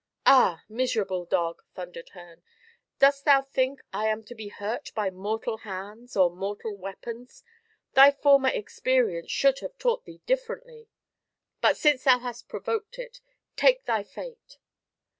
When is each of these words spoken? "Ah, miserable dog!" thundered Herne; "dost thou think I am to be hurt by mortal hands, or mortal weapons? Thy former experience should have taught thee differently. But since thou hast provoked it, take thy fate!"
"Ah, 0.25 0.63
miserable 0.67 1.25
dog!" 1.25 1.61
thundered 1.75 2.09
Herne; 2.09 2.41
"dost 2.97 3.23
thou 3.23 3.43
think 3.43 3.83
I 3.93 4.07
am 4.07 4.23
to 4.23 4.33
be 4.33 4.47
hurt 4.47 4.91
by 4.95 5.11
mortal 5.11 5.57
hands, 5.57 6.17
or 6.17 6.31
mortal 6.31 6.75
weapons? 6.75 7.43
Thy 7.93 8.09
former 8.09 8.49
experience 8.49 9.29
should 9.29 9.59
have 9.59 9.77
taught 9.77 10.05
thee 10.05 10.21
differently. 10.25 10.89
But 11.61 11.77
since 11.77 12.05
thou 12.05 12.17
hast 12.17 12.47
provoked 12.49 12.97
it, 12.97 13.21
take 13.55 13.85
thy 13.85 14.01
fate!" 14.01 14.57